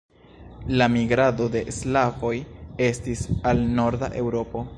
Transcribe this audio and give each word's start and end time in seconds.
La 0.81 0.87
migrado 0.93 1.47
de 1.57 1.63
slavoj 1.77 2.33
estis 2.89 3.25
al 3.53 3.65
norda 3.81 4.13
Eŭropo. 4.25 4.69